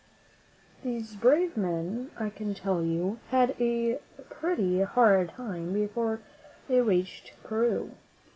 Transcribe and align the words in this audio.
These 0.81 1.15
brave 1.15 1.55
men, 1.55 2.09
I 2.17 2.31
can 2.31 2.55
tell 2.55 2.83
you, 2.83 3.19
had 3.29 3.51
a 3.61 3.99
pretty 4.31 4.81
hard 4.81 5.29
time 5.29 5.73
before 5.73 6.21
they 6.67 6.81
reached 6.81 7.33
Peru. 7.43 7.91